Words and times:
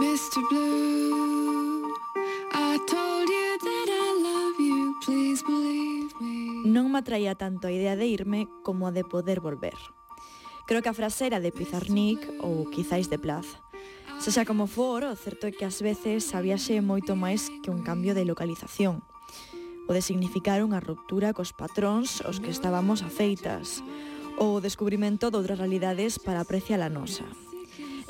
Mr. 0.00 0.40
Blue, 0.48 1.92
I 2.50 2.78
told 2.88 3.28
you 3.28 3.58
that 3.60 3.88
I 3.90 4.22
love 4.24 4.58
you, 4.58 4.96
please 5.04 5.44
believe 5.44 6.08
me. 6.18 6.64
Non 6.64 6.88
me 6.88 7.04
atraía 7.04 7.36
tanto 7.36 7.68
a 7.68 7.74
idea 7.76 7.92
de 7.92 8.08
irme 8.08 8.48
como 8.64 8.88
a 8.88 8.92
de 8.92 9.04
poder 9.04 9.44
volver. 9.44 9.76
Creo 10.64 10.80
que 10.80 10.88
a 10.88 10.96
frase 10.96 11.28
era 11.28 11.44
de 11.44 11.52
Pizarnik 11.52 12.24
ou 12.40 12.64
quizáis 12.72 13.12
de 13.12 13.20
Plaz. 13.20 13.44
Se 14.16 14.32
xa 14.32 14.48
como 14.48 14.64
for, 14.64 15.04
o 15.04 15.12
certo 15.12 15.44
é 15.44 15.52
que 15.52 15.68
ás 15.68 15.84
veces 15.84 16.32
a 16.32 16.40
viaxe 16.40 16.72
é 16.72 16.80
moito 16.80 17.12
máis 17.12 17.52
que 17.60 17.68
un 17.68 17.84
cambio 17.84 18.16
de 18.16 18.24
localización. 18.24 19.04
O 19.84 19.92
de 19.92 20.00
significar 20.00 20.64
unha 20.64 20.80
ruptura 20.80 21.36
cos 21.36 21.52
patróns 21.52 22.24
aos 22.24 22.40
que 22.40 22.48
estábamos 22.48 23.04
afeitas, 23.04 23.84
ou 24.40 24.56
o 24.56 24.64
descubrimento 24.64 25.28
de 25.28 25.36
outras 25.36 25.60
realidades 25.60 26.16
para 26.16 26.40
apreciar 26.40 26.80
a 26.80 26.88
nosa. 26.88 27.28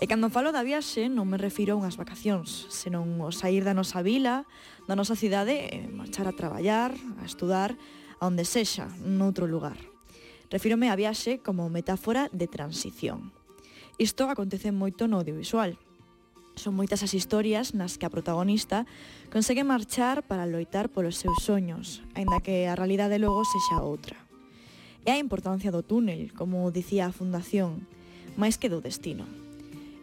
E 0.00 0.08
cando 0.08 0.32
falo 0.32 0.52
da 0.52 0.64
viaxe 0.64 1.12
non 1.12 1.28
me 1.28 1.36
refiro 1.36 1.76
a 1.76 1.80
unhas 1.80 2.00
vacacións, 2.00 2.66
senón 2.72 3.20
o 3.20 3.28
sair 3.28 3.60
da 3.62 3.76
nosa 3.76 4.00
vila, 4.00 4.48
da 4.88 4.96
nosa 4.96 5.12
cidade 5.12 5.68
e 5.68 5.84
marchar 5.92 6.24
a 6.24 6.36
traballar, 6.36 6.96
a 7.20 7.24
estudar, 7.28 7.76
a 8.16 8.24
onde 8.24 8.48
sexa, 8.48 8.88
noutro 9.04 9.44
lugar. 9.44 9.76
Refírome 10.48 10.88
a 10.88 10.96
viaxe 10.96 11.40
como 11.40 11.68
metáfora 11.68 12.32
de 12.32 12.48
transición. 12.48 13.32
Isto 14.00 14.28
acontece 14.28 14.72
moito 14.72 15.08
no 15.08 15.20
audiovisual. 15.20 15.76
Son 16.56 16.76
moitas 16.76 17.00
as 17.00 17.16
historias 17.16 17.72
nas 17.72 17.96
que 17.96 18.04
a 18.04 18.12
protagonista 18.12 18.84
consegue 19.32 19.64
marchar 19.64 20.24
para 20.24 20.48
loitar 20.48 20.92
polos 20.92 21.16
seus 21.16 21.40
soños, 21.44 22.04
aínda 22.12 22.44
que 22.44 22.68
a 22.68 22.76
realidade 22.76 23.20
logo 23.20 23.44
sexa 23.44 23.80
outra. 23.80 24.16
E 25.04 25.10
a 25.12 25.20
importancia 25.20 25.72
do 25.72 25.82
túnel, 25.82 26.30
como 26.36 26.68
dicía 26.70 27.08
a 27.08 27.16
Fundación, 27.16 27.88
máis 28.36 28.60
que 28.60 28.68
do 28.68 28.84
destino. 28.84 29.41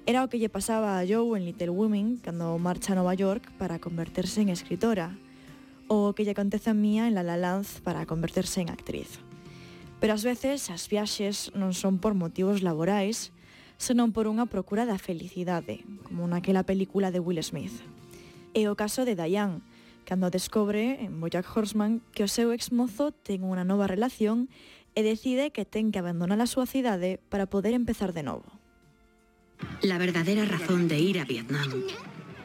Era 0.10 0.26
o 0.26 0.30
que 0.34 0.42
lle 0.42 0.50
pasaba 0.50 0.98
a 0.98 1.06
Joe 1.06 1.38
en 1.38 1.46
Little 1.46 1.70
Women 1.70 2.18
cando 2.18 2.58
marcha 2.58 2.94
a 2.94 2.96
Nova 2.98 3.14
York 3.14 3.46
para 3.62 3.78
converterse 3.78 4.42
en 4.42 4.50
escritora, 4.50 5.14
ou 5.86 6.10
o 6.10 6.14
que 6.18 6.26
lle 6.26 6.34
acontece 6.34 6.74
a 6.74 6.74
Mía 6.74 7.06
en 7.06 7.14
La 7.14 7.22
La 7.22 7.38
Land 7.38 7.86
para 7.86 8.10
converterse 8.10 8.58
en 8.58 8.74
actriz. 8.74 9.22
Pero 10.02 10.18
ás 10.18 10.26
veces 10.26 10.74
as 10.74 10.90
viaxes 10.90 11.54
non 11.54 11.78
son 11.78 12.02
por 12.02 12.18
motivos 12.18 12.66
laborais, 12.66 13.30
senón 13.78 14.10
por 14.10 14.26
unha 14.26 14.50
procura 14.50 14.90
da 14.90 14.98
felicidade, 14.98 15.86
como 16.02 16.26
naquela 16.26 16.66
película 16.66 17.14
de 17.14 17.22
Will 17.22 17.38
Smith. 17.46 17.78
E 18.58 18.66
o 18.66 18.74
caso 18.74 19.06
de 19.06 19.14
Diane, 19.14 19.62
cando 20.10 20.34
descobre 20.34 21.06
en 21.06 21.22
Bojack 21.22 21.46
Horseman 21.46 22.02
que 22.18 22.26
o 22.26 22.32
seu 22.34 22.50
exmozo 22.50 23.14
ten 23.14 23.46
unha 23.46 23.62
nova 23.62 23.86
relación 23.86 24.50
e 24.98 25.06
decide 25.06 25.54
que 25.54 25.70
ten 25.70 25.94
que 25.94 26.02
abandonar 26.02 26.42
a 26.42 26.50
súa 26.50 26.66
cidade 26.66 27.22
para 27.30 27.46
poder 27.46 27.78
empezar 27.78 28.10
de 28.10 28.26
novo. 28.26 28.59
La 29.82 29.98
verdadera 29.98 30.46
razón 30.46 30.88
de 30.88 31.00
ir 31.00 31.20
a 31.20 31.26
Vietnam 31.26 31.72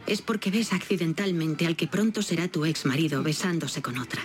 es 0.06 0.22
porque 0.22 0.50
ves 0.50 0.72
accidentalmente 0.72 1.66
al 1.66 1.76
que 1.76 1.86
pronto 1.86 2.22
será 2.22 2.48
tu 2.48 2.64
ex 2.64 2.86
marido 2.86 3.22
besándose 3.22 3.82
con 3.82 3.98
otra. 3.98 4.22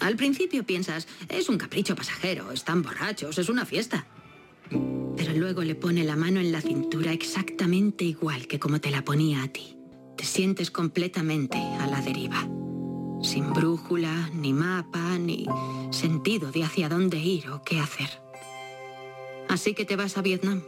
Al 0.00 0.16
principio 0.16 0.64
piensas, 0.64 1.08
es 1.28 1.48
un 1.48 1.58
capricho 1.58 1.94
pasajero, 1.94 2.52
están 2.52 2.82
borrachos, 2.82 3.38
es 3.38 3.48
una 3.48 3.64
fiesta. 3.64 4.06
Pero 4.70 5.32
luego 5.34 5.62
le 5.62 5.74
pone 5.74 6.04
la 6.04 6.16
mano 6.16 6.40
en 6.40 6.52
la 6.52 6.60
cintura 6.60 7.12
exactamente 7.12 8.04
igual 8.04 8.46
que 8.46 8.58
como 8.58 8.80
te 8.80 8.90
la 8.90 9.04
ponía 9.04 9.42
a 9.42 9.48
ti. 9.48 9.76
Te 10.16 10.24
sientes 10.24 10.70
completamente 10.70 11.56
a 11.56 11.86
la 11.86 12.00
deriva. 12.00 12.48
Sin 13.22 13.52
brújula, 13.52 14.30
ni 14.34 14.52
mapa, 14.52 15.18
ni 15.18 15.46
sentido 15.90 16.52
de 16.52 16.64
hacia 16.64 16.88
dónde 16.88 17.18
ir 17.18 17.48
o 17.50 17.62
qué 17.62 17.80
hacer. 17.80 18.10
Así 19.48 19.74
que 19.74 19.84
te 19.84 19.96
vas 19.96 20.16
a 20.16 20.22
Vietnam. 20.22 20.62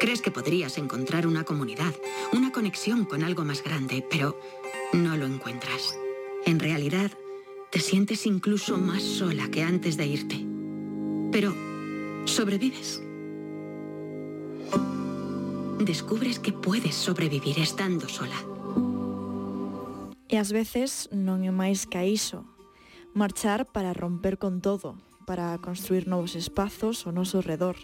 Crees 0.00 0.22
que 0.22 0.30
podrías 0.30 0.78
encontrar 0.78 1.26
una 1.26 1.44
comunidad, 1.44 1.92
una 2.32 2.52
conexión 2.52 3.04
con 3.04 3.24
algo 3.24 3.44
más 3.44 3.64
grande, 3.64 4.06
pero 4.08 4.38
no 4.92 5.16
lo 5.16 5.26
encuentras. 5.26 5.98
En 6.46 6.60
realidad, 6.60 7.10
te 7.70 7.80
sientes 7.80 8.24
incluso 8.24 8.78
más 8.78 9.02
sola 9.02 9.48
que 9.50 9.62
antes 9.62 9.96
de 9.96 10.06
irte. 10.06 10.46
Pero 11.32 11.52
sobrevives. 12.26 13.02
Descubres 15.80 16.38
que 16.38 16.52
puedes 16.52 16.94
sobrevivir 16.94 17.58
estando 17.58 18.08
sola. 18.08 18.36
E 20.28 20.36
ás 20.36 20.52
veces 20.52 21.08
non 21.10 21.42
é 21.42 21.50
máis 21.50 21.88
que. 21.88 22.44
Marchar 23.16 23.64
para 23.64 23.96
romper 23.96 24.36
con 24.36 24.60
todo, 24.60 25.00
para 25.24 25.56
construir 25.58 26.04
novos 26.04 26.36
espazos 26.36 27.08
ao 27.08 27.16
noso 27.16 27.40
redor. 27.40 27.80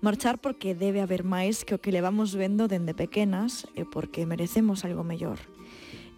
marchar 0.00 0.40
porque 0.40 0.74
debe 0.74 1.04
haber 1.04 1.24
máis 1.24 1.64
que 1.68 1.76
o 1.76 1.80
que 1.80 1.92
levamos 1.92 2.32
vendo 2.32 2.68
dende 2.68 2.96
pequenas 2.96 3.68
e 3.76 3.84
porque 3.84 4.24
merecemos 4.24 4.84
algo 4.88 5.04
mellor. 5.04 5.36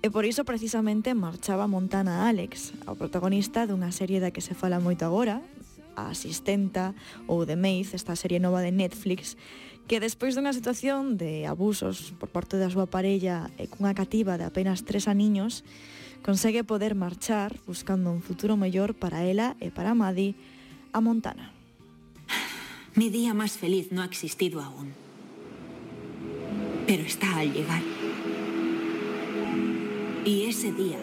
E 0.02 0.10
por 0.10 0.26
iso 0.26 0.42
precisamente 0.42 1.14
marchaba 1.14 1.70
Montana 1.70 2.26
Alex, 2.26 2.74
a 2.86 2.94
protagonista 2.94 3.66
dunha 3.66 3.94
serie 3.94 4.18
da 4.18 4.34
que 4.34 4.42
se 4.42 4.54
fala 4.54 4.82
moito 4.82 5.06
agora, 5.06 5.42
a 5.94 6.10
asistenta 6.10 6.94
ou 7.30 7.46
The 7.46 7.54
Maid, 7.54 7.94
esta 7.94 8.18
serie 8.18 8.42
nova 8.42 8.62
de 8.62 8.74
Netflix, 8.74 9.38
que 9.86 10.02
despois 10.02 10.34
dunha 10.34 10.54
situación 10.54 11.18
de 11.18 11.46
abusos 11.46 12.14
por 12.18 12.30
parte 12.30 12.58
da 12.58 12.70
súa 12.70 12.90
parella 12.90 13.50
e 13.58 13.70
cunha 13.70 13.94
cativa 13.94 14.38
de 14.38 14.46
apenas 14.46 14.82
tres 14.82 15.10
aniños, 15.10 15.66
consegue 16.22 16.62
poder 16.62 16.94
marchar 16.94 17.58
buscando 17.66 18.10
un 18.10 18.22
futuro 18.22 18.54
mellor 18.54 18.94
para 18.94 19.26
ela 19.26 19.58
e 19.58 19.74
para 19.74 19.94
Maddie 19.94 20.38
a 20.94 21.02
Montana. 21.02 21.61
Mi 22.94 23.08
día 23.08 23.32
más 23.32 23.52
feliz 23.52 23.90
no 23.90 24.02
ha 24.02 24.04
existido 24.04 24.60
aún. 24.60 24.92
Pero 26.86 27.02
está 27.04 27.38
al 27.38 27.50
llegar. 27.50 27.82
Y 30.26 30.42
ese 30.42 30.72
día 30.72 30.98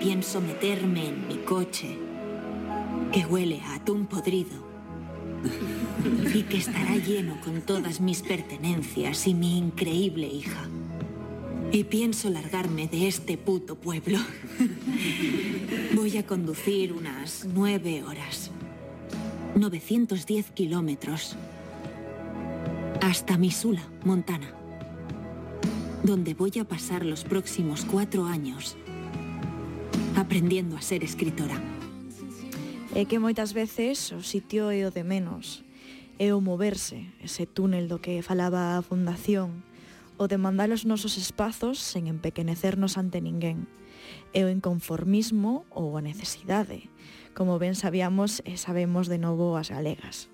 pienso 0.00 0.40
meterme 0.40 1.08
en 1.08 1.28
mi 1.28 1.36
coche, 1.36 1.96
que 3.12 3.24
huele 3.24 3.60
a 3.60 3.76
atún 3.76 4.06
podrido, 4.06 4.66
y 6.34 6.42
que 6.42 6.56
estará 6.56 6.96
lleno 6.96 7.40
con 7.40 7.60
todas 7.62 8.00
mis 8.00 8.22
pertenencias 8.22 9.28
y 9.28 9.34
mi 9.34 9.58
increíble 9.58 10.26
hija. 10.26 10.68
Y 11.70 11.84
pienso 11.84 12.30
largarme 12.30 12.88
de 12.88 13.06
este 13.06 13.38
puto 13.38 13.76
pueblo. 13.76 14.18
Voy 15.94 16.16
a 16.16 16.26
conducir 16.26 16.92
unas 16.92 17.46
nueve 17.54 18.02
horas. 18.02 18.50
910 19.58 20.52
kilómetros, 20.52 21.34
hasta 23.00 23.36
Missoula, 23.36 23.82
Montana, 24.04 24.54
donde 26.04 26.34
voy 26.34 26.52
a 26.60 26.64
pasar 26.64 27.04
los 27.04 27.24
próximos 27.24 27.84
cuatro 27.84 28.24
años 28.24 28.76
aprendiendo 30.16 30.76
a 30.76 30.82
ser 30.82 31.02
escritora. 31.02 31.60
É 32.94 33.04
que 33.04 33.18
moitas 33.18 33.50
veces 33.50 34.14
o 34.14 34.22
sitio 34.22 34.70
é 34.70 34.86
o 34.86 34.94
de 34.94 35.02
menos, 35.02 35.66
é 36.22 36.30
o 36.30 36.40
moverse, 36.40 37.10
ese 37.18 37.44
túnel 37.46 37.90
do 37.90 37.98
que 37.98 38.22
falaba 38.22 38.78
a 38.78 38.82
Fundación, 38.82 39.66
o 40.22 40.30
de 40.30 40.38
mandar 40.38 40.70
os 40.70 40.86
nosos 40.86 41.18
espazos 41.18 41.82
sen 41.82 42.06
empequenecernos 42.06 42.94
ante 42.94 43.18
ninguén 43.18 43.66
e 44.32 44.44
o 44.44 44.52
inconformismo 44.52 45.64
ou 45.70 45.96
a 45.96 46.04
necesidade. 46.04 46.90
Como 47.34 47.58
ben 47.62 47.78
sabíamos 47.78 48.42
e 48.42 48.54
eh, 48.54 48.58
sabemos 48.58 49.06
de 49.06 49.18
novo 49.22 49.54
as 49.54 49.70
galegas. 49.70 50.28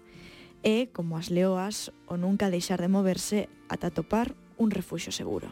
É, 0.64 0.88
como 0.88 1.20
as 1.20 1.28
leoas, 1.28 1.92
o 2.08 2.16
nunca 2.16 2.48
deixar 2.48 2.80
de 2.80 2.88
moverse 2.88 3.52
ata 3.68 3.92
topar 3.92 4.32
un 4.56 4.72
refuxo 4.72 5.12
seguro. 5.12 5.48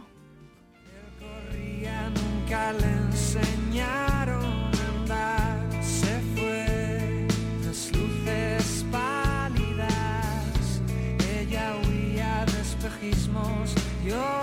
El 0.88 1.12
corría, 1.20 2.08
nunca 2.08 2.72
le 2.72 2.88
enseñaron 3.12 4.72
a 4.72 4.84
andar, 4.96 5.84
se 5.84 6.16
fue, 6.32 7.28
las 7.64 7.92
luces 7.92 8.86
pálidas, 8.90 10.80
ella 11.36 11.76
huía 11.84 12.46
de 12.48 12.60
espejismos, 12.60 13.74
yo 14.04 14.41